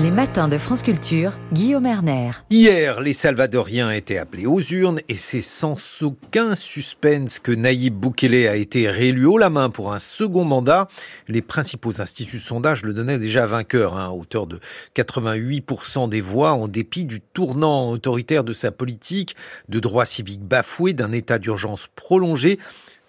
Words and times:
Les 0.00 0.12
matins 0.12 0.46
de 0.46 0.58
France 0.58 0.84
Culture, 0.84 1.36
Guillaume 1.52 1.84
Erner. 1.84 2.30
Hier, 2.50 3.00
les 3.00 3.14
Salvadoriens 3.14 3.90
étaient 3.90 4.18
appelés 4.18 4.46
aux 4.46 4.60
urnes 4.60 5.00
et 5.08 5.16
c'est 5.16 5.40
sans 5.42 5.76
aucun 6.02 6.54
suspense 6.54 7.40
que 7.40 7.50
Naïb 7.50 7.94
Boukele 7.94 8.46
a 8.46 8.54
été 8.54 8.88
réélu 8.88 9.24
haut 9.24 9.38
la 9.38 9.50
main 9.50 9.70
pour 9.70 9.92
un 9.92 9.98
second 9.98 10.44
mandat. 10.44 10.86
Les 11.26 11.42
principaux 11.42 12.00
instituts 12.00 12.36
de 12.36 12.42
sondage 12.42 12.84
le 12.84 12.92
donnaient 12.92 13.18
déjà 13.18 13.44
vainqueur, 13.46 13.96
hein, 13.96 14.06
à 14.06 14.10
hauteur 14.10 14.46
de 14.46 14.60
88% 14.94 16.08
des 16.08 16.20
voix, 16.20 16.52
en 16.52 16.68
dépit 16.68 17.04
du 17.04 17.20
tournant 17.20 17.90
autoritaire 17.90 18.44
de 18.44 18.52
sa 18.52 18.70
politique, 18.70 19.34
de 19.68 19.80
droits 19.80 20.04
civiques 20.04 20.44
bafoués, 20.44 20.92
d'un 20.92 21.10
état 21.10 21.40
d'urgence 21.40 21.88
prolongé. 21.96 22.60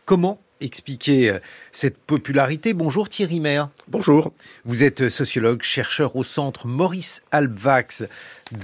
Comment 0.05 0.39
expliquer 0.61 1.29
euh, 1.29 1.39
cette 1.71 1.97
popularité. 1.97 2.73
Bonjour 2.73 3.09
Thierry 3.09 3.39
Maire. 3.39 3.69
Bonjour. 3.87 4.33
Vous 4.65 4.83
êtes 4.83 5.09
sociologue, 5.09 5.61
chercheur 5.61 6.15
au 6.15 6.23
centre 6.23 6.67
Maurice 6.67 7.21
Alvax 7.31 8.03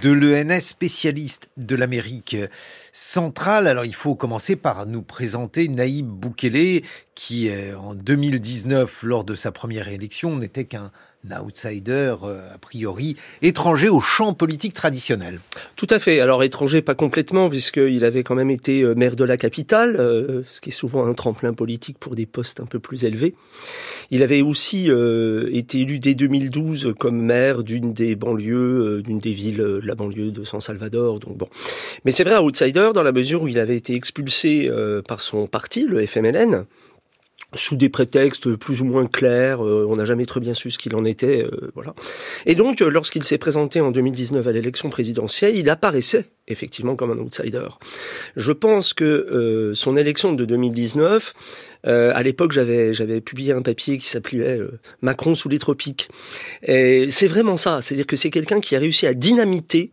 de 0.02 0.10
l'ENS, 0.10 0.60
spécialiste 0.62 1.50
de 1.58 1.76
l'Amérique 1.76 2.38
centrale. 2.92 3.68
Alors 3.68 3.86
il 3.86 3.96
faut 3.96 4.16
commencer 4.16 4.56
par 4.56 4.86
nous 4.86 5.02
présenter 5.02 5.68
Naïb 5.68 6.08
Boukele, 6.08 6.82
qui 7.14 7.50
euh, 7.50 7.78
en 7.78 7.96
2019, 7.96 9.04
lors 9.04 9.24
de 9.24 9.36
sa 9.36 9.52
première 9.52 9.88
élection, 9.88 10.36
n'était 10.36 10.66
qu'un 10.66 10.92
outsider, 11.34 12.16
euh, 12.24 12.54
a 12.54 12.58
priori, 12.58 13.16
étranger 13.42 13.90
au 13.90 14.00
champ 14.00 14.34
politique 14.34 14.74
traditionnel. 14.74 15.40
Tout 15.76 15.88
à 15.90 16.00
fait. 16.00 16.20
Alors 16.20 16.44
étranger, 16.44 16.82
pas 16.82 16.96
complètement, 16.96 17.50
puisqu'il 17.50 18.04
avait 18.04 18.24
quand 18.24 18.36
même 18.36 18.52
été 18.52 18.82
euh, 18.82 18.96
maire 18.96 19.16
de 19.16 19.24
la 19.24 19.38
capitale, 19.38 19.96
euh, 20.00 20.44
ce 20.48 20.62
qui 20.62 20.70
est 20.70 20.74
souvent 20.74 21.06
un 21.06 21.14
tremplin 21.14 21.54
politique 21.54 21.98
pour 22.00 22.16
des 22.16 22.26
postes 22.26 22.60
un 22.60 22.66
peu 22.66 22.80
plus 22.80 23.06
élevés. 23.06 23.36
Il 24.12 24.22
avait 24.22 24.42
aussi 24.42 24.90
été 25.52 25.80
élu 25.80 25.98
dès 25.98 26.14
2012 26.14 26.94
comme 27.00 27.20
maire 27.20 27.64
d'une 27.64 27.92
des 27.92 28.16
banlieues, 28.16 29.02
d'une 29.04 29.18
des 29.18 29.34
villes 29.34 29.58
de 29.58 29.82
la 29.84 29.96
banlieue 29.96 30.30
de 30.30 30.44
San 30.44 30.62
Salvador. 30.62 31.20
Donc 31.20 31.38
bon, 31.38 31.48
mais 32.04 32.12
c'est 32.12 32.24
vrai, 32.24 32.38
outsider 32.38 32.92
dans 32.94 33.02
la 33.02 33.12
mesure 33.12 33.42
où 33.42 33.48
il 33.48 33.58
avait 33.58 33.76
été 33.76 33.96
expulsé 33.96 34.70
par 35.08 35.22
son 35.22 35.48
parti, 35.48 35.86
le 35.88 36.06
FMLN 36.06 36.66
sous 37.56 37.76
des 37.76 37.90
prétextes 37.90 38.56
plus 38.56 38.82
ou 38.82 38.86
moins 38.86 39.08
clairs, 39.08 39.66
euh, 39.66 39.86
on 39.90 39.96
n'a 39.96 40.06
jamais 40.06 40.26
très 40.26 40.40
bien 40.40 40.54
su 40.54 40.70
ce 40.70 40.78
qu'il 40.78 40.96
en 40.96 41.06
était, 41.06 41.44
euh, 41.44 41.72
voilà. 41.74 41.94
Et 42.46 42.56
donc, 42.56 42.82
euh, 42.82 42.90
lorsqu'il 42.90 43.24
s'est 43.24 43.38
présenté 43.38 43.82
en 43.82 43.92
2019 43.92 44.46
à 44.46 44.52
l'élection 44.52 44.90
présidentielle, 44.90 45.56
il 45.56 45.70
apparaissait 45.70 46.26
effectivement 46.48 46.96
comme 46.96 47.12
un 47.12 47.18
outsider. 47.18 47.68
Je 48.36 48.52
pense 48.52 48.94
que 48.94 49.72
son 49.74 49.98
élection 49.98 50.34
de 50.34 50.46
2019, 50.46 51.34
à 51.86 52.22
l'époque, 52.22 52.52
j'avais 52.52 52.94
j'avais 52.94 53.20
publié 53.20 53.52
un 53.52 53.64
papier 53.64 53.98
qui 53.98 54.08
s'appelait 54.08 54.60
Macron 55.02 55.34
sous 55.34 55.50
les 55.50 55.58
tropiques. 55.58 56.08
Et 56.62 57.10
c'est 57.10 57.26
vraiment 57.26 57.58
ça, 57.58 57.82
c'est-à-dire 57.82 58.06
que 58.06 58.16
c'est 58.16 58.30
quelqu'un 58.30 58.60
qui 58.60 58.76
a 58.76 58.80
réussi 58.80 59.08
à 59.08 59.16
dynamiter 59.16 59.90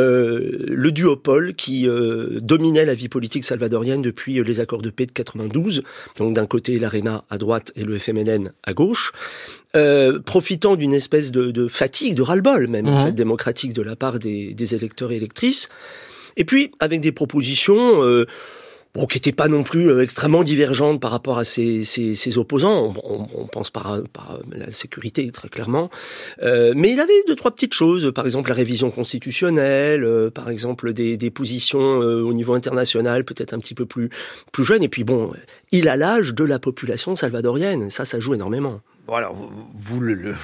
euh, 0.00 0.64
le 0.66 0.92
duopole 0.92 1.54
qui 1.54 1.86
euh, 1.86 2.38
dominait 2.40 2.84
la 2.84 2.94
vie 2.94 3.08
politique 3.08 3.44
salvadorienne 3.44 4.02
depuis 4.02 4.38
euh, 4.38 4.42
les 4.42 4.60
accords 4.60 4.82
de 4.82 4.90
paix 4.90 5.06
de 5.06 5.12
92. 5.12 5.82
Donc 6.16 6.34
d'un 6.34 6.46
côté 6.46 6.78
l'ARENA 6.78 7.24
à 7.30 7.38
droite 7.38 7.72
et 7.76 7.84
le 7.84 7.98
FMLN 7.98 8.52
à 8.62 8.72
gauche. 8.72 9.12
profitant 10.24 10.76
d'une 10.76 10.92
espèce 10.94 11.30
de, 11.30 11.68
fatigue, 11.68 12.14
de 12.14 12.22
ras-le-bol 12.22 12.66
même 12.66 12.88
en 12.88 12.98
mhm. 12.98 13.06
fait, 13.06 13.12
démocratique 13.12 13.72
de 13.72 13.82
la 13.82 13.94
part 13.94 14.18
des, 14.18 14.54
des, 14.54 14.74
électeurs 14.74 15.12
et 15.12 15.16
électrices. 15.16 15.68
Et 16.36 16.44
puis 16.44 16.72
avec 16.80 17.00
des 17.00 17.12
propositions 17.12 18.02
bon, 18.94 19.06
qui 19.06 19.16
n'était 19.16 19.32
pas 19.32 19.48
non 19.48 19.62
plus 19.62 19.90
euh, 19.90 20.02
extrêmement 20.02 20.42
divergente 20.42 21.00
par 21.00 21.10
rapport 21.10 21.38
à 21.38 21.44
ses, 21.44 21.84
ses, 21.84 22.14
ses 22.14 22.38
opposants. 22.38 22.92
On, 23.04 23.26
on, 23.34 23.46
pense 23.46 23.70
par, 23.70 24.00
par, 24.12 24.38
la 24.50 24.72
sécurité 24.72 25.30
très 25.30 25.48
clairement, 25.48 25.90
euh, 26.42 26.72
mais 26.76 26.90
il 26.90 27.00
avait 27.00 27.12
deux 27.26 27.36
trois 27.36 27.50
petites 27.50 27.74
choses, 27.74 28.12
par 28.14 28.26
exemple 28.26 28.48
la 28.48 28.54
révision 28.54 28.90
constitutionnelle, 28.90 30.04
euh, 30.04 30.30
par 30.30 30.50
exemple 30.50 30.92
des, 30.92 31.16
des 31.16 31.30
positions 31.30 32.02
euh, 32.02 32.22
au 32.22 32.32
niveau 32.32 32.54
international 32.54 33.24
peut-être 33.24 33.54
un 33.54 33.58
petit 33.58 33.74
peu 33.74 33.86
plus 33.86 34.10
plus 34.52 34.64
jeunes. 34.64 34.82
Et 34.82 34.88
puis 34.88 35.04
bon, 35.04 35.32
il 35.72 35.88
a 35.88 35.96
l'âge 35.96 36.34
de 36.34 36.44
la 36.44 36.58
population 36.58 37.16
salvadorienne. 37.16 37.90
Ça, 37.90 38.04
ça 38.04 38.20
joue 38.20 38.34
énormément. 38.34 38.80
Bon 39.06 39.14
alors 39.14 39.34
vous, 39.34 39.50
vous 39.72 40.00
le, 40.00 40.14
le 40.14 40.34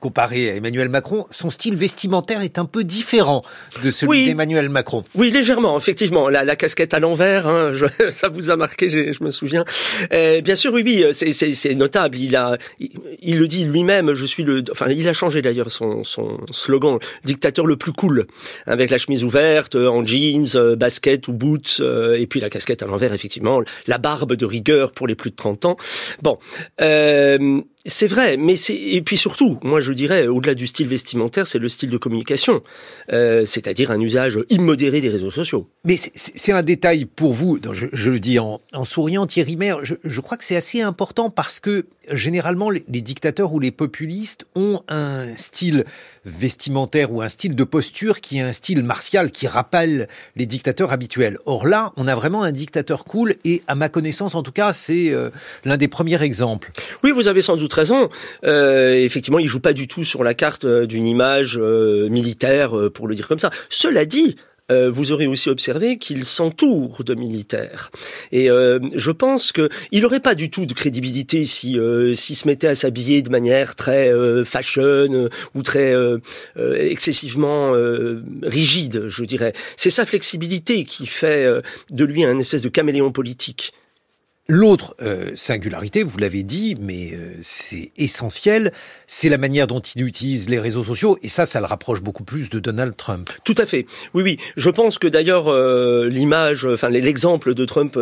comparé 0.00 0.50
à 0.50 0.56
Emmanuel 0.56 0.88
Macron, 0.88 1.26
son 1.30 1.50
style 1.50 1.76
vestimentaire 1.76 2.42
est 2.42 2.58
un 2.58 2.64
peu 2.64 2.84
différent 2.84 3.42
de 3.84 3.90
celui 3.90 4.26
d'Emmanuel 4.26 4.68
Macron. 4.68 5.04
Oui, 5.14 5.30
légèrement, 5.30 5.78
effectivement. 5.78 6.28
La, 6.28 6.44
la 6.44 6.56
casquette 6.56 6.94
à 6.94 7.00
l'envers, 7.00 7.46
hein, 7.46 7.72
ça 8.10 8.28
vous 8.28 8.50
a 8.50 8.56
marqué, 8.56 8.90
je, 8.90 9.22
me 9.22 9.30
souviens. 9.30 9.64
Euh, 10.12 10.40
bien 10.40 10.56
sûr, 10.56 10.72
oui, 10.72 10.82
oui, 10.84 11.04
c'est 11.12 11.74
notable. 11.74 12.18
Il 12.18 12.34
a, 12.36 12.56
il, 12.78 13.38
le 13.38 13.46
dit 13.46 13.64
lui-même. 13.64 14.14
Je 14.14 14.26
suis 14.26 14.42
le, 14.42 14.64
enfin, 14.70 14.88
il 14.88 15.06
a 15.08 15.12
changé 15.12 15.42
d'ailleurs 15.42 15.70
son, 15.70 16.04
son 16.04 16.38
slogan, 16.50 16.98
dictateur 17.24 17.66
le 17.66 17.76
plus 17.76 17.92
cool, 17.92 18.26
avec 18.66 18.90
la 18.90 18.98
chemise 18.98 19.24
ouverte, 19.24 19.74
en 19.74 20.04
jeans, 20.04 20.46
euh, 20.54 20.76
basket 20.76 21.28
ou 21.28 21.32
boots, 21.32 21.80
euh, 21.80 22.18
et 22.18 22.26
puis 22.26 22.40
la 22.40 22.50
casquette 22.50 22.82
à 22.82 22.86
l'envers, 22.86 23.12
effectivement, 23.12 23.60
la 23.86 23.98
barbe 23.98 24.34
de 24.34 24.46
rigueur 24.46 24.92
pour 24.92 25.06
les 25.06 25.14
plus 25.14 25.30
de 25.30 25.36
30 25.36 25.64
ans. 25.64 25.76
Bon. 26.22 26.38
Euh, 26.80 27.60
c'est 27.86 28.06
vrai, 28.06 28.36
mais 28.36 28.56
c'est 28.56 28.74
et 28.76 29.00
puis 29.00 29.16
surtout, 29.16 29.58
moi 29.62 29.80
je 29.80 29.94
dirais, 29.94 30.26
au-delà 30.26 30.54
du 30.54 30.66
style 30.66 30.86
vestimentaire, 30.86 31.46
c'est 31.46 31.58
le 31.58 31.68
style 31.68 31.88
de 31.88 31.96
communication, 31.96 32.62
euh, 33.10 33.46
c'est-à-dire 33.46 33.90
un 33.90 33.98
usage 34.00 34.38
immodéré 34.50 35.00
des 35.00 35.08
réseaux 35.08 35.30
sociaux. 35.30 35.66
Mais 35.84 35.96
c'est 35.96 36.52
un 36.52 36.62
détail 36.62 37.06
pour 37.06 37.32
vous, 37.32 37.58
je, 37.72 38.10
le 38.10 38.20
dis 38.20 38.38
en, 38.38 38.60
souriant, 38.84 39.26
Thierry 39.26 39.56
Maire, 39.56 39.78
je, 39.82 40.20
crois 40.20 40.36
que 40.36 40.44
c'est 40.44 40.56
assez 40.56 40.82
important 40.82 41.30
parce 41.30 41.58
que 41.58 41.86
généralement 42.10 42.68
les, 42.68 42.82
dictateurs 42.86 43.52
ou 43.54 43.60
les 43.60 43.70
populistes 43.70 44.44
ont 44.54 44.82
un 44.88 45.34
style 45.36 45.86
vestimentaire 46.24 47.12
ou 47.12 47.22
un 47.22 47.28
style 47.28 47.54
de 47.54 47.64
posture 47.64 48.20
qui 48.20 48.38
est 48.38 48.42
un 48.42 48.52
style 48.52 48.82
martial 48.82 49.30
qui 49.30 49.46
rappelle 49.46 50.08
les 50.36 50.46
dictateurs 50.46 50.92
habituels. 50.92 51.38
Or 51.46 51.66
là, 51.66 51.92
on 51.96 52.06
a 52.06 52.14
vraiment 52.14 52.42
un 52.42 52.52
dictateur 52.52 53.04
cool 53.04 53.34
et 53.44 53.62
à 53.66 53.74
ma 53.74 53.88
connaissance 53.88 54.34
en 54.34 54.42
tout 54.42 54.52
cas, 54.52 54.72
c'est 54.72 55.10
euh, 55.10 55.30
l'un 55.64 55.76
des 55.76 55.88
premiers 55.88 56.22
exemples. 56.22 56.70
Oui, 57.02 57.12
vous 57.12 57.28
avez 57.28 57.42
sans 57.42 57.56
doute 57.56 57.72
raison. 57.72 58.08
Euh, 58.44 58.94
effectivement, 58.94 59.38
il 59.38 59.46
joue 59.46 59.60
pas 59.60 59.72
du 59.72 59.88
tout 59.88 60.04
sur 60.04 60.24
la 60.24 60.34
carte 60.34 60.64
euh, 60.64 60.86
d'une 60.86 61.06
image 61.06 61.58
militaire, 61.58 62.72
pour 62.94 63.08
le 63.08 63.14
dire 63.14 63.28
comme 63.28 63.38
ça. 63.38 63.50
Cela 63.68 64.04
dit, 64.04 64.36
vous 64.70 65.12
aurez 65.12 65.26
aussi 65.26 65.48
observé 65.48 65.98
qu'il 65.98 66.24
s'entoure 66.24 67.02
de 67.04 67.14
militaires. 67.14 67.90
Et 68.32 68.48
je 68.48 69.10
pense 69.10 69.52
que 69.52 69.68
il 69.92 70.02
n'aurait 70.02 70.20
pas 70.20 70.34
du 70.34 70.50
tout 70.50 70.66
de 70.66 70.72
crédibilité 70.72 71.44
si 71.44 71.78
s'il 72.14 72.36
se 72.36 72.46
mettait 72.46 72.68
à 72.68 72.74
s'habiller 72.74 73.22
de 73.22 73.30
manière 73.30 73.74
très 73.74 74.12
fashion 74.44 75.28
ou 75.54 75.62
très 75.62 75.94
excessivement 76.78 77.72
rigide, 78.42 79.04
je 79.08 79.24
dirais. 79.24 79.52
C'est 79.76 79.90
sa 79.90 80.06
flexibilité 80.06 80.84
qui 80.84 81.06
fait 81.06 81.46
de 81.90 82.04
lui 82.04 82.24
un 82.24 82.38
espèce 82.38 82.62
de 82.62 82.68
caméléon 82.68 83.12
politique. 83.12 83.72
L'autre 84.52 84.96
euh, 85.00 85.30
singularité, 85.36 86.02
vous 86.02 86.18
l'avez 86.18 86.42
dit, 86.42 86.76
mais 86.80 87.12
euh, 87.12 87.34
c'est 87.40 87.92
essentiel, 87.96 88.72
c'est 89.06 89.28
la 89.28 89.38
manière 89.38 89.68
dont 89.68 89.78
il 89.78 90.04
utilise 90.04 90.48
les 90.48 90.58
réseaux 90.58 90.82
sociaux, 90.82 91.16
et 91.22 91.28
ça, 91.28 91.46
ça 91.46 91.60
le 91.60 91.66
rapproche 91.66 92.02
beaucoup 92.02 92.24
plus 92.24 92.50
de 92.50 92.58
Donald 92.58 92.96
Trump. 92.96 93.30
Tout 93.44 93.54
à 93.58 93.64
fait. 93.64 93.86
Oui, 94.12 94.24
oui. 94.24 94.38
Je 94.56 94.68
pense 94.68 94.98
que 94.98 95.06
d'ailleurs 95.06 95.46
euh, 95.46 96.08
l'image, 96.08 96.64
enfin 96.64 96.88
l'exemple 96.88 97.54
de 97.54 97.64
Trump, 97.64 97.96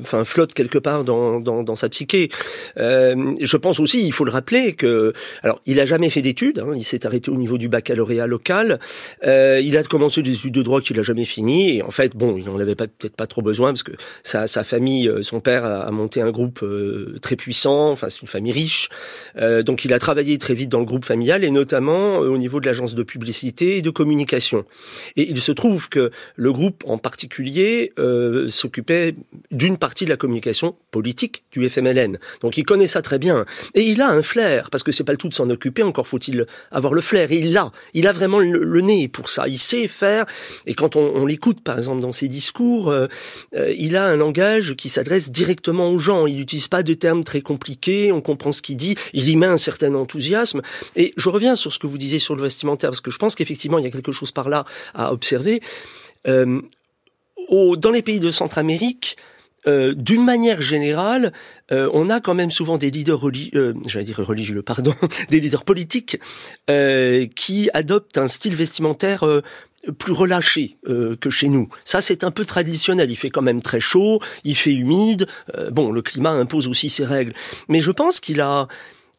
enfin 0.00 0.24
flotte 0.24 0.54
quelque 0.54 0.78
part 0.78 1.04
dans, 1.04 1.38
dans, 1.38 1.62
dans 1.62 1.74
sa 1.74 1.90
psyché. 1.90 2.30
je 2.78 3.56
pense 3.58 3.78
aussi, 3.78 4.02
il 4.02 4.12
faut 4.14 4.24
le 4.24 4.32
rappeler 4.32 4.72
que, 4.72 5.12
alors, 5.42 5.60
il 5.66 5.80
a 5.80 5.84
jamais 5.84 6.08
fait 6.08 6.22
d'études. 6.22 6.60
Hein, 6.60 6.72
il 6.76 6.84
s'est 6.84 7.04
arrêté 7.04 7.30
au 7.30 7.36
niveau 7.36 7.58
du 7.58 7.68
baccalauréat 7.68 8.26
local. 8.26 8.80
il 9.22 9.76
a 9.76 9.82
commencé 9.82 10.22
des 10.22 10.32
études 10.32 10.54
de 10.54 10.62
droit 10.62 10.80
qu'il 10.80 10.98
a 10.98 11.02
jamais 11.02 11.26
fini, 11.26 11.76
et 11.76 11.82
en 11.82 11.90
fait, 11.90 12.16
bon, 12.16 12.38
il 12.38 12.46
n'en 12.46 12.58
avait 12.58 12.74
peut-être 12.74 13.16
pas 13.16 13.26
trop 13.26 13.42
besoin 13.42 13.72
parce 13.72 13.82
que 13.82 13.92
sa, 14.22 14.46
sa 14.46 14.64
famille, 14.64 15.12
son 15.20 15.40
père 15.40 15.66
a 15.66 15.89
a 15.90 15.92
monté 15.92 16.22
un 16.22 16.30
groupe 16.30 16.60
euh, 16.62 17.16
très 17.20 17.36
puissant, 17.36 17.90
enfin 17.90 18.08
c'est 18.08 18.22
une 18.22 18.28
famille 18.28 18.52
riche. 18.52 18.88
Euh, 19.36 19.62
donc 19.62 19.84
il 19.84 19.92
a 19.92 19.98
travaillé 19.98 20.38
très 20.38 20.54
vite 20.54 20.70
dans 20.70 20.78
le 20.78 20.84
groupe 20.84 21.04
familial 21.04 21.44
et 21.44 21.50
notamment 21.50 22.22
euh, 22.22 22.28
au 22.28 22.38
niveau 22.38 22.60
de 22.60 22.66
l'agence 22.66 22.94
de 22.94 23.02
publicité 23.02 23.76
et 23.76 23.82
de 23.82 23.90
communication. 23.90 24.64
Et 25.16 25.28
il 25.28 25.40
se 25.40 25.52
trouve 25.52 25.88
que 25.88 26.10
le 26.36 26.52
groupe 26.52 26.84
en 26.86 26.98
particulier 26.98 27.92
s'occupait 28.48 29.14
d'une 29.50 29.76
partie 29.76 30.04
de 30.04 30.10
la 30.10 30.16
communication 30.16 30.76
politique 30.90 31.44
du 31.52 31.68
FMLN. 31.68 32.18
Donc 32.40 32.56
il 32.56 32.64
connaît 32.64 32.86
ça 32.86 33.02
très 33.02 33.18
bien 33.18 33.44
et 33.74 33.82
il 33.82 34.00
a 34.00 34.08
un 34.08 34.22
flair 34.22 34.70
parce 34.70 34.82
que 34.82 34.92
c'est 34.92 35.04
pas 35.04 35.12
le 35.12 35.18
tout 35.18 35.28
de 35.28 35.34
s'en 35.34 35.50
occuper, 35.50 35.82
encore 35.82 36.06
faut-il 36.06 36.46
avoir 36.70 36.94
le 36.94 37.00
flair. 37.00 37.32
Et 37.32 37.38
il 37.38 37.52
l'a, 37.52 37.72
il 37.94 38.06
a 38.06 38.12
vraiment 38.12 38.38
le, 38.38 38.80
nez 38.80 39.08
pour 39.08 39.28
ça. 39.28 39.48
Il 39.48 39.58
sait 39.58 39.88
faire. 39.88 40.24
Et 40.66 40.74
quand 40.74 40.96
on, 40.96 41.12
on 41.16 41.26
l'écoute 41.26 41.62
par 41.62 41.76
exemple 41.78 42.00
dans 42.00 42.12
ses 42.12 42.28
discours, 42.28 42.94
il 43.54 43.96
a 43.96 44.06
un 44.06 44.16
langage 44.16 44.74
qui 44.76 44.88
s'adresse 44.88 45.30
directement 45.30 45.69
aux 45.78 45.98
gens. 45.98 46.26
Il 46.26 46.36
n'utilise 46.36 46.68
pas 46.68 46.82
de 46.82 46.94
termes 46.94 47.24
très 47.24 47.40
compliqués, 47.40 48.12
on 48.12 48.20
comprend 48.20 48.52
ce 48.52 48.62
qu'il 48.62 48.76
dit, 48.76 48.96
il 49.12 49.28
y 49.28 49.36
met 49.36 49.46
un 49.46 49.56
certain 49.56 49.94
enthousiasme. 49.94 50.62
Et 50.96 51.12
je 51.16 51.28
reviens 51.28 51.54
sur 51.54 51.72
ce 51.72 51.78
que 51.78 51.86
vous 51.86 51.98
disiez 51.98 52.18
sur 52.18 52.34
le 52.34 52.42
vestimentaire, 52.42 52.90
parce 52.90 53.00
que 53.00 53.10
je 53.10 53.18
pense 53.18 53.34
qu'effectivement, 53.34 53.78
il 53.78 53.84
y 53.84 53.88
a 53.88 53.90
quelque 53.90 54.12
chose 54.12 54.32
par 54.32 54.48
là 54.48 54.64
à 54.94 55.12
observer. 55.12 55.60
Euh, 56.26 56.60
dans 57.78 57.90
les 57.90 58.02
pays 58.02 58.20
de 58.20 58.30
Centre-Amérique, 58.30 59.16
euh, 59.66 59.92
d'une 59.94 60.24
manière 60.24 60.62
générale, 60.62 61.32
euh, 61.70 61.90
on 61.92 62.08
a 62.08 62.20
quand 62.20 62.34
même 62.34 62.50
souvent 62.50 62.78
des 62.78 62.90
leaders 62.90 63.20
religieux, 63.20 63.74
j'allais 63.86 64.06
dire 64.06 64.16
religieux, 64.18 64.62
pardon, 64.62 64.94
des 65.30 65.40
leaders 65.40 65.64
politiques 65.64 66.18
qui 67.36 67.70
adoptent 67.74 68.18
un 68.18 68.28
style 68.28 68.54
vestimentaire 68.54 69.24
plus 69.98 70.12
relâché 70.12 70.76
que 70.84 71.30
chez 71.30 71.48
nous. 71.48 71.68
Ça, 71.84 72.00
c'est 72.00 72.24
un 72.24 72.30
peu 72.30 72.44
traditionnel. 72.44 73.10
Il 73.10 73.16
fait 73.16 73.30
quand 73.30 73.42
même 73.42 73.62
très 73.62 73.80
chaud, 73.80 74.20
il 74.44 74.54
fait 74.54 74.72
humide. 74.72 75.26
bon, 75.72 75.90
le 75.90 76.02
climat 76.02 76.30
impose 76.30 76.68
aussi 76.68 76.90
ses 76.90 77.04
règles. 77.04 77.32
Mais 77.68 77.80
je 77.80 77.90
pense 77.90 78.20
qu'il 78.20 78.40
a, 78.40 78.68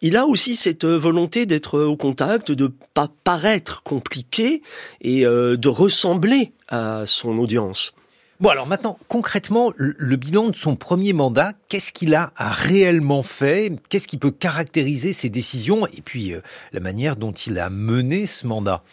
il 0.01 0.15
a 0.15 0.25
aussi 0.25 0.55
cette 0.55 0.85
volonté 0.85 1.45
d'être 1.45 1.79
au 1.79 1.97
contact, 1.97 2.51
de 2.51 2.71
pas 2.93 3.09
paraître 3.23 3.81
compliqué 3.83 4.61
et 5.01 5.23
de 5.23 5.67
ressembler 5.67 6.51
à 6.67 7.05
son 7.05 7.39
audience. 7.39 7.93
Bon, 8.41 8.49
alors 8.49 8.65
maintenant, 8.65 8.97
concrètement, 9.07 9.71
le, 9.77 10.15
bilan 10.15 10.49
de 10.49 10.55
son 10.55 10.75
premier 10.75 11.13
mandat, 11.13 11.53
qu'est-ce 11.69 11.93
qu'il 11.93 12.15
a 12.15 12.33
réellement 12.35 13.21
fait? 13.21 13.71
Qu'est-ce 13.87 14.07
qui 14.07 14.17
peut 14.17 14.31
caractériser 14.31 15.13
ses 15.13 15.29
décisions? 15.29 15.85
Et 15.85 16.01
puis, 16.01 16.33
euh, 16.33 16.41
la 16.73 16.79
manière 16.79 17.17
dont 17.17 17.33
il 17.33 17.59
a 17.59 17.69
mené 17.69 18.25
ce 18.25 18.47
mandat? 18.47 18.83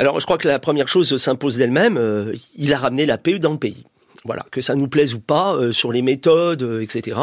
Alors, 0.00 0.18
je 0.18 0.24
crois 0.24 0.38
que 0.38 0.48
la 0.48 0.58
première 0.58 0.88
chose 0.88 1.14
s'impose 1.18 1.58
d'elle-même. 1.58 1.98
Euh, 1.98 2.32
il 2.56 2.72
a 2.72 2.78
ramené 2.78 3.04
la 3.04 3.18
paix 3.18 3.38
dans 3.38 3.52
le 3.52 3.58
pays. 3.58 3.84
Voilà, 4.24 4.46
que 4.50 4.62
ça 4.62 4.74
nous 4.74 4.88
plaise 4.88 5.12
ou 5.12 5.20
pas, 5.20 5.54
euh, 5.54 5.72
sur 5.72 5.92
les 5.92 6.00
méthodes, 6.00 6.80
etc. 6.80 7.20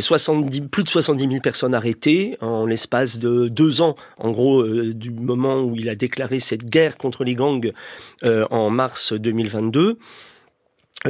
70, 0.00 0.62
plus 0.62 0.84
de 0.84 0.88
70 0.88 1.28
000 1.28 1.40
personnes 1.42 1.74
arrêtées 1.74 2.38
en 2.40 2.64
l'espace 2.64 3.18
de 3.18 3.48
deux 3.48 3.82
ans, 3.82 3.94
en 4.16 4.30
gros, 4.30 4.62
du 4.64 5.10
moment 5.10 5.60
où 5.60 5.76
il 5.76 5.90
a 5.90 5.96
déclaré 5.96 6.40
cette 6.40 6.64
guerre 6.64 6.96
contre 6.96 7.24
les 7.24 7.34
gangs 7.34 7.72
en 8.22 8.70
mars 8.70 9.12
2022 9.12 9.98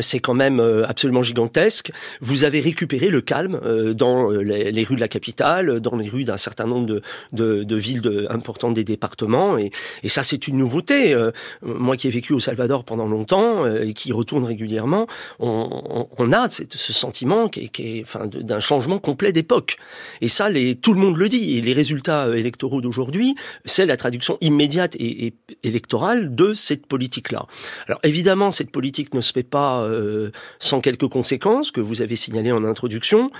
c'est 0.00 0.20
quand 0.20 0.34
même 0.34 0.60
euh, 0.60 0.86
absolument 0.86 1.22
gigantesque. 1.22 1.92
Vous 2.20 2.44
avez 2.44 2.60
récupéré 2.60 3.08
le 3.08 3.22
calme 3.22 3.58
euh, 3.64 3.94
dans 3.94 4.30
euh, 4.30 4.42
les, 4.42 4.84
rues 4.84 4.96
de 4.96 5.00
la 5.00 5.08
capitale, 5.08 5.80
dans 5.80 5.96
les 5.96 6.08
rues 6.08 6.24
d'un 6.24 6.36
certain 6.36 6.66
nombre 6.66 6.86
de, 6.86 7.02
de, 7.32 7.64
de 7.64 7.76
villes 7.76 8.02
de, 8.02 8.26
importantes 8.28 8.74
des 8.74 8.84
départements, 8.84 9.56
et, 9.56 9.70
et 10.02 10.08
ça 10.08 10.22
c'est 10.22 10.46
une 10.46 10.58
nouveauté. 10.58 11.16
Moi 11.62 11.96
qui 11.96 12.06
ai 12.06 12.10
vécu 12.10 12.32
au 12.32 12.40
Salvador 12.40 12.84
pendant 12.84 13.06
longtemps 13.06 13.66
et 13.66 13.92
qui 13.92 14.12
retourne 14.12 14.44
régulièrement, 14.44 15.06
on, 15.38 16.06
on, 16.16 16.32
a 16.32 16.48
ce 16.48 16.92
sentiment 16.92 17.48
qui 17.48 17.64
est, 17.64 17.68
qui 17.68 17.98
est 17.98 18.02
enfin, 18.02 18.26
d'un 18.26 18.60
changement 18.60 18.98
complet 18.98 19.32
d'époque. 19.32 19.76
Et 20.20 20.28
ça, 20.28 20.50
les, 20.50 20.76
tout 20.76 20.92
le 20.92 21.00
monde 21.00 21.16
le 21.16 21.28
dit. 21.28 21.56
Et 21.56 21.60
les 21.60 21.72
résultats 21.72 22.28
électoraux 22.36 22.80
d'aujourd'hui, 22.80 23.34
c'est 23.64 23.86
la 23.86 23.96
traduction 23.96 24.38
immédiate 24.40 24.96
et 24.96 25.34
électorale 25.62 26.34
de 26.34 26.54
cette 26.54 26.86
politique-là. 26.86 27.46
Alors 27.86 28.00
évidemment, 28.02 28.50
cette 28.50 28.70
politique 28.70 29.14
ne 29.14 29.20
se 29.20 29.32
fait 29.32 29.42
pas 29.42 29.77
euh, 29.82 30.30
sans 30.58 30.80
quelques 30.80 31.08
conséquences 31.08 31.70
que 31.70 31.80
vous 31.80 32.02
avez 32.02 32.16
signalées 32.16 32.52
en 32.52 32.64
introduction. 32.64 33.30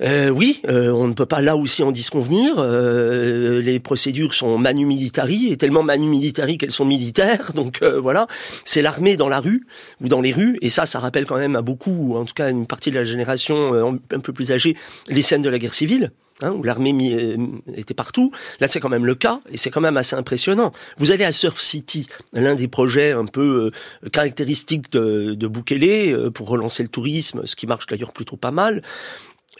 Euh, 0.00 0.28
oui, 0.28 0.60
euh, 0.68 0.90
on 0.90 1.06
ne 1.06 1.12
peut 1.12 1.26
pas 1.26 1.40
là 1.40 1.56
aussi 1.56 1.84
en 1.84 1.92
disconvenir. 1.92 2.60
les 2.60 3.80
procédures 3.80 4.34
sont 4.34 4.58
manu 4.58 4.86
militari 4.86 5.52
et 5.52 5.56
tellement 5.56 5.84
manu 5.84 6.08
militari 6.08 6.58
qu'elles 6.58 6.72
sont 6.72 6.84
militaires. 6.84 7.52
Donc 7.54 7.82
voilà, 7.82 8.26
c'est 8.64 8.82
l'armée 8.82 9.16
dans 9.16 9.28
la 9.28 9.40
rue 9.40 9.66
ou 10.02 10.08
dans 10.08 10.20
les 10.20 10.32
rues 10.32 10.58
et 10.62 10.70
ça, 10.70 10.86
ça 10.86 10.98
rappelle 10.98 11.26
quand 11.26 11.38
même 11.38 11.56
à 11.56 11.62
beaucoup, 11.62 12.16
en 12.16 12.24
tout 12.24 12.34
cas 12.34 12.50
une 12.50 12.66
partie 12.66 12.90
de 12.90 12.96
la 12.96 13.04
génération 13.04 13.98
un 14.10 14.20
peu 14.20 14.32
plus 14.32 14.50
âgée, 14.50 14.76
les 15.08 15.22
scènes 15.22 15.42
de 15.42 15.50
la 15.50 15.58
guerre 15.58 15.74
civile. 15.74 16.10
Hein, 16.42 16.50
où 16.50 16.64
l'armée 16.64 16.92
euh, 17.12 17.36
était 17.76 17.94
partout. 17.94 18.32
Là, 18.58 18.66
c'est 18.66 18.80
quand 18.80 18.88
même 18.88 19.06
le 19.06 19.14
cas, 19.14 19.38
et 19.52 19.56
c'est 19.56 19.70
quand 19.70 19.80
même 19.80 19.96
assez 19.96 20.16
impressionnant. 20.16 20.72
Vous 20.98 21.12
allez 21.12 21.22
à 21.22 21.32
Surf 21.32 21.60
City, 21.60 22.08
l'un 22.32 22.56
des 22.56 22.66
projets 22.66 23.12
un 23.12 23.24
peu 23.24 23.70
euh, 24.04 24.08
caractéristiques 24.10 24.90
de, 24.90 25.34
de 25.34 25.46
Bukele 25.46 26.12
euh, 26.12 26.30
pour 26.32 26.48
relancer 26.48 26.82
le 26.82 26.88
tourisme, 26.88 27.42
ce 27.44 27.54
qui 27.54 27.68
marche 27.68 27.86
d'ailleurs 27.86 28.12
plutôt 28.12 28.36
pas 28.36 28.50
mal. 28.50 28.82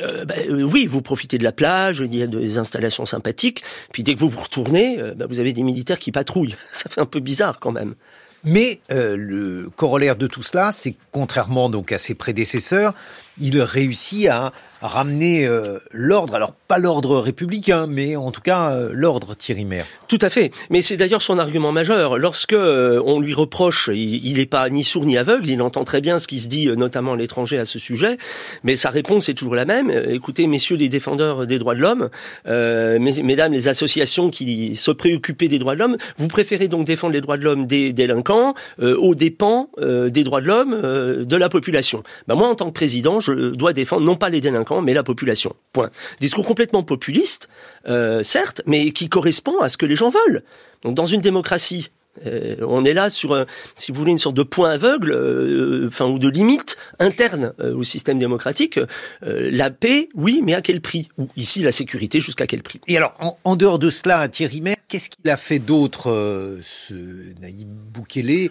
Ben, 0.00 0.50
oui, 0.50 0.88
vous 0.88 1.02
profitez 1.02 1.38
de 1.38 1.44
la 1.44 1.52
plage, 1.52 2.02
il 2.04 2.16
y 2.16 2.20
a 2.20 2.26
des 2.26 2.58
installations 2.58 3.06
sympathiques, 3.06 3.62
puis 3.92 4.02
dès 4.02 4.16
que 4.16 4.18
vous 4.18 4.28
vous 4.28 4.40
retournez, 4.40 4.98
ben, 5.14 5.28
vous 5.28 5.38
avez 5.38 5.52
des 5.52 5.62
militaires 5.62 6.00
qui 6.00 6.10
patrouillent. 6.10 6.56
Ça 6.72 6.90
fait 6.90 7.00
un 7.00 7.06
peu 7.06 7.20
bizarre 7.20 7.60
quand 7.60 7.70
même. 7.70 7.94
Mais 8.42 8.80
le 8.90 9.70
corollaire 9.76 10.16
de 10.16 10.26
tout 10.26 10.42
cela, 10.42 10.72
c'est 10.72 10.96
contrairement 11.12 11.70
donc 11.70 11.92
à 11.92 11.98
ses 11.98 12.14
prédécesseurs, 12.14 12.92
il 13.38 13.62
réussit 13.62 14.26
à 14.26 14.52
ramener 14.84 15.46
euh, 15.46 15.78
l'ordre, 15.92 16.34
alors 16.34 16.52
pas 16.52 16.78
l'ordre 16.78 17.18
républicain, 17.18 17.86
mais 17.86 18.16
en 18.16 18.30
tout 18.30 18.42
cas 18.42 18.70
euh, 18.72 18.90
l'ordre 18.92 19.34
Thierry 19.34 19.64
Maire. 19.64 19.86
Tout 20.08 20.18
à 20.20 20.28
fait. 20.28 20.50
Mais 20.68 20.82
c'est 20.82 20.98
d'ailleurs 20.98 21.22
son 21.22 21.38
argument 21.38 21.72
majeur. 21.72 22.18
Lorsque 22.18 22.52
euh, 22.52 23.02
on 23.06 23.18
lui 23.18 23.32
reproche, 23.32 23.88
il 23.92 24.34
n'est 24.36 24.46
pas 24.46 24.68
ni 24.68 24.84
sourd 24.84 25.06
ni 25.06 25.16
aveugle, 25.16 25.48
il 25.48 25.62
entend 25.62 25.84
très 25.84 26.02
bien 26.02 26.18
ce 26.18 26.28
qui 26.28 26.38
se 26.38 26.48
dit, 26.48 26.68
notamment 26.68 27.14
à 27.14 27.16
l'étranger, 27.16 27.58
à 27.58 27.64
ce 27.64 27.78
sujet. 27.78 28.18
Mais 28.62 28.76
sa 28.76 28.90
réponse 28.90 29.30
est 29.30 29.34
toujours 29.34 29.54
la 29.54 29.64
même. 29.64 29.90
Écoutez, 29.90 30.46
messieurs 30.46 30.76
les 30.76 30.90
défendeurs 30.90 31.46
des 31.46 31.58
droits 31.58 31.74
de 31.74 31.80
l'homme, 31.80 32.10
mesdames 32.44 33.52
les 33.52 33.68
associations 33.68 34.28
qui 34.28 34.76
se 34.76 34.90
préoccupaient 34.90 35.48
des 35.48 35.58
droits 35.58 35.74
de 35.74 35.80
l'homme, 35.80 35.96
vous 36.18 36.28
préférez 36.28 36.68
donc 36.68 36.86
défendre 36.86 37.14
les 37.14 37.20
droits 37.20 37.38
de 37.38 37.44
l'homme 37.44 37.66
des 37.66 37.92
délinquants 37.92 38.54
aux 38.80 39.14
dépens 39.14 39.70
des 39.80 40.24
droits 40.24 40.40
de 40.40 40.46
l'homme 40.46 41.24
de 41.24 41.36
la 41.36 41.48
population. 41.48 42.02
Ben 42.28 42.34
moi, 42.34 42.48
en 42.48 42.54
tant 42.54 42.66
que 42.66 42.74
président, 42.74 43.20
je 43.20 43.32
dois 43.32 43.72
défendre 43.72 44.02
non 44.02 44.16
pas 44.16 44.28
les 44.28 44.40
délinquants, 44.40 44.73
mais 44.82 44.94
la 44.94 45.02
population. 45.02 45.54
Point. 45.72 45.90
Discours 46.20 46.46
complètement 46.46 46.82
populiste, 46.82 47.48
euh, 47.86 48.22
certes, 48.22 48.62
mais 48.66 48.92
qui 48.92 49.08
correspond 49.08 49.58
à 49.60 49.68
ce 49.68 49.76
que 49.76 49.86
les 49.86 49.96
gens 49.96 50.10
veulent. 50.10 50.42
Donc 50.82 50.94
dans 50.94 51.06
une 51.06 51.20
démocratie, 51.20 51.90
euh, 52.26 52.56
on 52.62 52.84
est 52.84 52.92
là 52.92 53.10
sur, 53.10 53.44
si 53.74 53.90
vous 53.90 53.98
voulez, 53.98 54.12
une 54.12 54.18
sorte 54.18 54.36
de 54.36 54.44
point 54.44 54.70
aveugle, 54.70 55.12
euh, 55.12 55.88
enfin 55.88 56.06
ou 56.06 56.18
de 56.18 56.28
limite 56.28 56.76
interne 57.00 57.52
au 57.58 57.82
système 57.82 58.18
démocratique. 58.18 58.78
la 59.22 59.70
paix, 59.70 60.08
oui, 60.14 60.40
mais 60.44 60.54
à 60.54 60.62
quel 60.62 60.80
prix? 60.80 61.08
Ou 61.18 61.28
ici, 61.36 61.62
la 61.62 61.72
sécurité, 61.72 62.20
jusqu'à 62.20 62.46
quel 62.46 62.62
prix? 62.62 62.80
Et 62.86 62.96
alors, 62.96 63.38
en, 63.44 63.56
dehors 63.56 63.78
de 63.78 63.90
cela, 63.90 64.28
Thierry 64.28 64.60
Maire, 64.60 64.76
qu'est-ce 64.88 65.10
qu'il 65.10 65.28
a 65.28 65.36
fait 65.36 65.58
d'autre, 65.58 66.60
ce 66.62 66.94
Naïb 67.40 67.68
Boukele? 67.68 68.50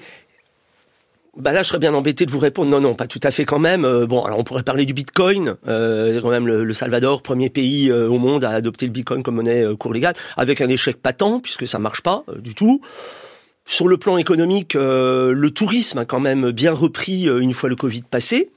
Bah 1.35 1.51
là, 1.51 1.63
je 1.63 1.69
serais 1.69 1.79
bien 1.79 1.93
embêté 1.95 2.25
de 2.27 2.31
vous 2.31 2.39
répondre. 2.39 2.69
Non, 2.69 2.79
non, 2.79 2.93
pas 2.93 3.07
tout 3.07 3.19
à 3.23 3.31
fait 3.31 3.43
quand 3.43 3.57
même. 3.57 3.85
Euh, 3.85 4.05
bon, 4.05 4.23
alors 4.23 4.37
on 4.37 4.43
pourrait 4.43 4.63
parler 4.63 4.85
du 4.85 4.93
Bitcoin. 4.93 5.55
Euh, 5.67 6.21
quand 6.21 6.29
même, 6.29 6.45
le, 6.45 6.73
Salvador, 6.73 7.23
premier 7.23 7.49
pays 7.49 7.89
euh, 7.89 8.07
au 8.07 8.19
monde 8.19 8.43
à 8.43 8.51
adopter 8.51 8.85
le 8.85 8.91
Bitcoin 8.91 9.23
comme 9.23 9.35
monnaie 9.35 9.65
cours 9.79 9.93
légale, 9.93 10.13
avec 10.37 10.61
un 10.61 10.69
échec 10.69 11.01
patent 11.01 11.39
puisque 11.39 11.67
ça 11.67 11.79
marche 11.79 12.01
pas 12.01 12.23
du 12.37 12.53
tout. 12.53 12.81
Sur 13.65 13.87
le 13.87 13.97
plan 13.97 14.17
économique, 14.17 14.73
le 14.73 15.49
tourisme 15.49 15.99
a 15.99 16.05
quand 16.05 16.19
même 16.19 16.51
bien 16.51 16.73
repris 16.73 17.27
une 17.27 17.53
fois 17.53 17.69
le 17.69 17.77
Covid 17.77 18.01
passé. 18.01 18.49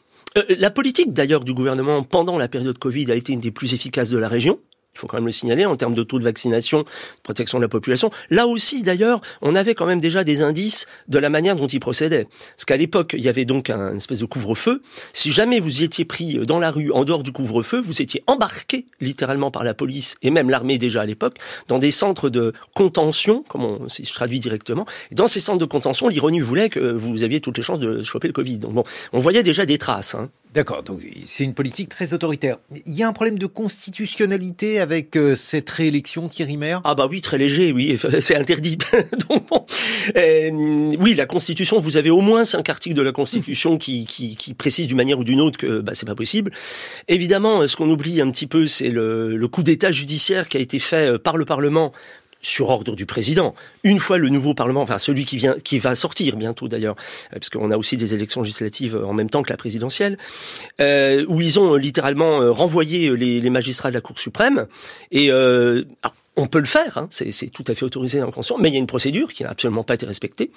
la 0.59 0.71
politique 0.71 1.13
d'ailleurs 1.13 1.45
du 1.45 1.55
gouvernement 1.55 2.03
pendant 2.03 2.37
la 2.37 2.49
période 2.49 2.77
Covid 2.77 3.13
a 3.13 3.15
été 3.15 3.33
une 3.33 3.39
des 3.39 3.53
plus 3.53 3.73
efficaces 3.73 4.11
de 4.11 4.19
la 4.19 4.27
région 4.27 4.59
il 4.97 4.99
faut 4.99 5.07
quand 5.07 5.19
même 5.19 5.27
le 5.27 5.33
signaler, 5.33 5.67
en 5.67 5.77
termes 5.77 5.95
de 5.95 6.03
taux 6.03 6.19
de 6.19 6.25
vaccination, 6.25 6.81
de 6.81 6.87
protection 7.23 7.59
de 7.59 7.63
la 7.63 7.69
population. 7.69 8.11
Là 8.31 8.47
aussi, 8.47 8.83
d'ailleurs, 8.83 9.21
on 9.43 9.55
avait 9.55 9.75
quand 9.75 9.85
même 9.85 10.01
déjà 10.01 10.25
des 10.25 10.43
indices 10.43 10.87
de 11.09 11.19
la 11.19 11.29
manière 11.29 11.55
dont 11.55 11.67
il 11.67 11.81
procédait. 11.81 12.27
Parce 12.57 12.65
qu'à 12.65 12.79
l'époque, 12.79 13.15
il 13.17 13.23
y 13.23 13.29
avait 13.29 13.45
donc 13.45 13.69
un 13.69 13.95
espèce 13.97 14.21
de 14.21 14.25
couvre-feu. 14.25 14.81
Si 15.13 15.33
jamais 15.33 15.61
vous 15.61 15.83
y 15.83 15.85
étiez 15.85 16.07
pris 16.07 16.39
dans 16.47 16.59
la 16.59 16.71
rue, 16.71 16.91
en 16.93 17.05
dehors 17.05 17.23
du 17.23 17.31
couvre-feu, 17.31 17.79
vous 17.79 18.01
étiez 18.01 18.23
embarqué 18.27 18.87
littéralement 19.01 19.51
par 19.51 19.65
la 19.65 19.75
police 19.75 20.15
et 20.23 20.31
même 20.31 20.49
l'armée 20.49 20.79
déjà 20.79 21.03
à 21.03 21.07
l'époque, 21.07 21.37
dans 21.69 21.79
des 21.79 21.91
centres 21.91 22.31
de 22.31 22.55
contention, 22.75 23.45
comme 23.49 23.65
on, 23.65 23.89
si 23.89 24.07
je 24.07 24.15
traduis 24.15 24.41
directement. 24.41 24.87
Dans 25.13 25.27
ces 25.27 25.41
centres 25.41 25.59
de 25.59 25.67
contention, 25.67 26.09
l'ironie 26.09 26.41
voulait 26.41 26.71
que 26.71 26.81
vous 26.81 27.23
aviez 27.23 27.41
toutes 27.41 27.59
les 27.59 27.63
chances 27.63 27.81
de 27.81 28.03
choper 28.03 28.29
le 28.29 28.33
Covid. 28.33 28.59
Donc 28.59 28.73
bon, 28.73 28.85
on 29.13 29.21
voyait 29.21 29.43
déjà 29.43 29.67
des 29.67 29.77
traces. 29.77 30.15
Hein. 30.15 30.31
D'accord, 30.57 30.83
donc 30.83 31.03
c'est 31.27 31.45
une 31.45 31.53
politique 31.53 31.91
très 31.91 32.15
autoritaire. 32.15 32.57
Il 32.87 32.95
y 32.95 33.03
a 33.03 33.09
un 33.09 33.13
problème 33.13 33.39
de 33.39 33.45
constitutionnalité 33.45 34.81
avec 34.81 35.15
euh, 35.15 35.35
cette 35.35 35.69
réélection, 35.69 36.29
Thierry 36.29 36.57
Maire? 36.57 36.81
Ah 36.85 36.95
bah 36.95 37.07
oui, 37.11 37.21
très 37.21 37.37
léger, 37.37 37.73
oui, 37.73 37.99
c'est 38.21 38.37
interdit. 38.37 38.79
donc, 39.29 39.43
euh, 40.17 40.97
oui, 40.99 41.13
la 41.13 41.27
Constitution, 41.27 41.79
vous 41.79 41.99
avez 41.99 42.09
au 42.09 42.23
moins 42.23 42.47
cinq 42.47 42.71
articles 42.71 42.97
de 42.97 43.03
la 43.03 43.13
Constitution 43.13 43.77
qui, 43.77 44.07
qui, 44.07 44.35
qui 44.39 44.55
précisent 44.55 44.87
d'une 44.87 44.97
manière 44.97 45.19
ou 45.19 45.25
d'une 45.25 45.43
autre 45.43 45.59
que 45.59 45.83
bah, 45.83 45.93
c'est 45.95 46.07
pas 46.07 46.15
possible. 46.15 46.51
Évidemment, 47.07 47.69
ce 47.69 47.77
qu'on 47.77 47.91
oublie 47.91 48.23
un 48.23 48.31
petit 48.31 48.47
peu, 48.47 48.67
c'est 48.67 48.89
le, 48.89 49.47
coup 49.53 49.63
d'État 49.63 49.93
judiciaire 49.93 50.49
qui 50.49 50.57
a 50.57 50.61
été 50.61 50.79
fait 50.79 51.11
euh, 51.11 51.19
par 51.19 51.37
le 51.37 51.45
Parlement 51.45 51.93
sur 52.41 52.69
ordre 52.69 52.95
du 52.95 53.07
président. 53.07 53.55
Une 53.83 53.99
fois 53.99 54.19
le 54.19 54.29
nouveau 54.29 54.55
Parlement, 54.55 54.83
enfin 54.83 54.99
celui 54.99 55.25
qui 55.25 55.37
vient, 55.37 55.57
qui 55.63 55.79
va 55.79 55.95
sortir 55.95 56.37
bientôt 56.37 56.69
d'ailleurs, 56.69 56.97
euh, 57.33 57.39
parce 57.39 57.51
qu'on 57.51 57.71
a 57.71 57.77
aussi 57.77 57.97
des 57.97 58.15
élections 58.15 58.43
législatives 58.43 58.97
en 58.97 59.13
même 59.13 59.31
temps 59.31 59.43
que 59.43 59.51
la 59.51 59.57
présidentielle, 59.57 60.19
euh, 60.81 61.25
où 61.29 61.41
ils 61.41 61.59
ont 61.59 61.75
littéralement 61.75 62.41
euh, 62.41 62.51
renvoyé 62.53 63.17
les, 63.17 63.51
magistrats 63.51 63.91
de 63.91 63.95
la 63.95 64.01
Cour 64.01 64.19
suprême. 64.19 64.67
Et 65.13 65.31
on 66.37 66.47
peut 66.47 66.59
le 66.59 66.67
faire, 66.67 66.99
hein, 66.99 67.09
c'est 67.11 67.51
tout 67.51 67.65
à 67.67 67.75
fait 67.75 67.85
autorisé 67.85 68.21
dans 68.21 68.27
le 68.27 68.33
conscient, 68.33 68.59
mais 68.59 68.69
il 68.69 68.73
y 68.73 68.77
a 68.77 68.79
une 68.79 68.87
procédure 68.87 69.33
qui 69.33 69.43
n'a 69.43 69.51
absolument 69.51 69.85
pas 69.85 69.95
été 69.95 70.05
respectée. 70.05 70.51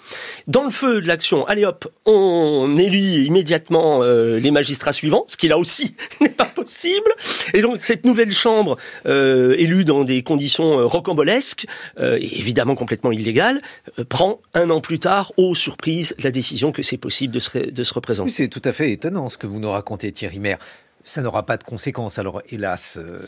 Dans 0.48 0.65
le 0.65 0.71
feu 0.71 1.01
de 1.01 1.07
l'action, 1.07 1.45
allez 1.48 1.65
hop, 1.65 1.88
on 2.05 2.77
élit 2.77 3.25
immédiatement 3.25 4.03
euh, 4.03 4.39
les 4.39 4.51
magistrats 4.51 4.91
suivants, 4.91 5.24
ce 5.27 5.38
qui 5.38 5.48
là 5.48 5.57
aussi 5.57 5.95
n'est 6.21 6.29
pas 6.29 6.45
possible. 6.45 7.12
Et 7.53 7.62
donc 7.62 7.77
cette 7.79 8.05
nouvelle 8.05 8.33
chambre, 8.33 8.77
euh, 9.05 9.55
élue 9.57 9.86
dans 9.86 10.03
des 10.03 10.21
conditions 10.21 10.79
euh, 10.79 10.86
rocambolesques, 10.86 11.65
et 12.00 12.39
évidemment 12.39 12.75
complètement 12.75 13.12
illégales, 13.12 13.62
prend 14.09 14.41
un 14.53 14.69
an 14.69 14.81
plus 14.81 15.00
tard, 15.00 15.31
aux 15.38 15.55
surprises, 15.55 16.15
la 16.21 16.31
décision 16.31 16.71
que 16.71 16.83
c'est 16.83 16.98
possible 16.98 17.33
de 17.33 17.39
se, 17.39 17.57
de 17.57 17.83
se 17.83 17.93
représenter. 17.93 18.31
c'est 18.31 18.48
tout 18.48 18.62
à 18.63 18.71
fait 18.71 18.91
étonnant 18.91 19.29
ce 19.29 19.38
que 19.38 19.48
vous 19.48 19.59
nous 19.59 19.71
racontez, 19.71 20.12
Thierry 20.12 20.39
Maire 20.39 20.59
ça 21.03 21.22
n'aura 21.22 21.46
pas 21.46 21.58
de 21.58 21.63
conséquences, 21.63 22.20
alors 22.20 22.41
hélas. 22.50 23.00
Euh. 23.00 23.20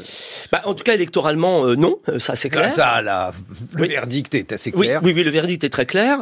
Bah, 0.52 0.62
en 0.66 0.74
tout 0.74 0.84
cas, 0.84 0.94
électoralement, 0.94 1.66
euh, 1.66 1.76
non, 1.76 2.00
euh, 2.10 2.20
ça 2.20 2.36
c'est 2.36 2.50
clair. 2.50 2.72
Ça, 2.72 3.02
là, 3.02 3.34
le 3.76 3.88
verdict 3.88 4.36
est 4.36 4.52
assez 4.52 4.72
clair. 4.72 5.02
Oui, 5.04 5.14
oui, 5.16 5.24
le 5.24 5.32
verdict 5.32 5.64
est 5.64 5.70
très 5.70 5.86
clair. 5.86 6.22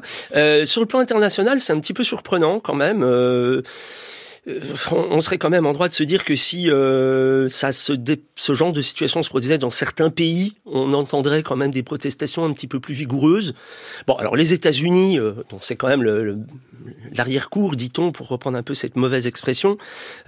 sur 0.66 0.82
le 0.82 0.86
plan 0.86 1.00
international, 1.00 1.60
c'est 1.60 1.74
un 1.74 1.80
petit 1.80 1.94
peu 1.94 2.04
surprenant 2.04 2.60
quand 2.60 2.76
même. 2.76 3.04
On 4.92 5.22
serait 5.22 5.38
quand 5.38 5.50
même 5.50 5.66
en 5.66 5.74
droit 5.74 5.88
de 5.88 5.94
se 5.94 6.04
dire 6.04 6.24
que 6.24 6.36
si 6.36 6.70
ça 7.50 7.72
se 7.72 7.94
ce 8.36 8.54
genre 8.54 8.72
de 8.72 8.82
situation 8.82 9.24
se 9.24 9.30
produisait 9.30 9.58
dans 9.58 9.70
certains 9.70 10.10
pays, 10.10 10.56
on 10.66 10.94
entendrait 10.94 11.44
quand 11.44 11.56
même 11.56 11.72
des 11.72 11.84
protestations 11.84 12.46
un 12.46 12.54
petit 12.54 12.68
peu 12.68 12.80
plus 12.80 12.94
vigoureuses. 12.94 13.54
Bon, 14.08 14.16
alors 14.16 14.36
les 14.36 14.54
États-Unis, 14.54 15.18
donc 15.50 15.60
c'est 15.62 15.76
quand 15.76 15.88
même 15.88 16.04
l'arrière-cour, 17.14 17.76
dit-on, 17.76 18.12
pour 18.12 18.28
reprendre 18.28 18.58
un 18.58 18.64
peu 18.64 18.74
cette 18.74 18.96
mauvaise 18.96 19.28
expression. 19.28 19.78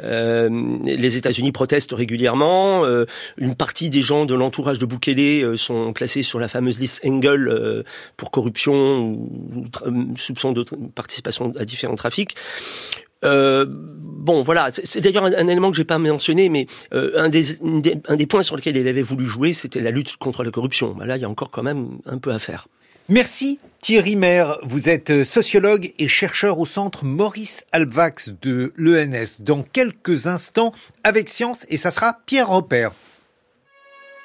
Euh, 0.03 0.49
les 0.83 1.17
États-Unis 1.17 1.51
protestent 1.51 1.93
régulièrement. 1.93 2.85
Euh, 2.85 3.05
une 3.37 3.55
partie 3.55 3.89
des 3.89 4.01
gens 4.01 4.25
de 4.25 4.35
l'entourage 4.35 4.79
de 4.79 4.85
Bukele 4.85 5.43
euh, 5.43 5.55
sont 5.55 5.93
placés 5.93 6.23
sur 6.23 6.39
la 6.39 6.47
fameuse 6.47 6.79
liste 6.79 7.01
Engel 7.05 7.83
pour 8.17 8.31
corruption 8.31 9.01
ou, 9.03 9.65
soupçon 10.17 10.51
de 10.51 10.63
participation 10.93 11.53
à 11.57 11.65
différents 11.65 11.95
trafics. 11.95 12.35
Bon, 13.23 14.43
voilà, 14.43 14.69
c'est 14.71 15.01
d'ailleurs 15.01 15.25
un, 15.25 15.47
élément 15.47 15.71
que 15.71 15.77
j'ai 15.77 15.83
pas 15.83 15.97
mentionné, 15.97 16.49
mais 16.49 16.67
un, 16.91 17.29
des, 17.29 17.61
un, 18.07 18.15
des, 18.15 18.25
points 18.25 18.43
sur 18.43 18.55
lesquels 18.55 18.77
il 18.77 18.87
avait 18.87 19.01
voulu 19.01 19.25
jouer, 19.25 19.53
c'était 19.53 19.81
la 19.81 19.91
lutte 19.91 20.17
contre 20.17 20.43
la 20.43 20.51
corruption. 20.51 20.93
Bah 20.97 21.05
là, 21.05 21.17
il 21.17 21.21
y 21.21 21.25
a 21.25 21.29
encore 21.29 21.51
quand 21.51 21.63
même 21.63 21.99
un 22.05 22.17
peu 22.17 22.31
à 22.31 22.39
faire. 22.39 22.67
Merci 23.09 23.59
Thierry 23.81 24.15
Maire, 24.15 24.59
vous 24.63 24.89
êtes 24.89 25.23
sociologue 25.23 25.91
et 25.97 26.07
chercheur 26.07 26.59
au 26.59 26.67
centre 26.67 27.03
Maurice 27.03 27.65
Alvax 27.71 28.29
de 28.41 28.73
l'ENS. 28.75 29.41
Dans 29.41 29.63
quelques 29.63 30.27
instants, 30.27 30.71
avec 31.03 31.27
Science, 31.27 31.65
et 31.69 31.77
ça 31.77 31.89
sera 31.89 32.19
Pierre 32.27 32.47
Repère. 32.47 32.91